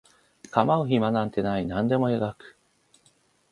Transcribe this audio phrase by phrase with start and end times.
[0.49, 2.57] 構う暇なんてない何でも描く